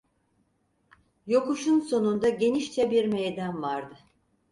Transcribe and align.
Yokuşun 1.27 1.79
sonunda 1.79 2.29
genişçe 2.29 2.91
bir 2.91 3.05
meydan 3.05 3.61
vardı. 3.61 3.97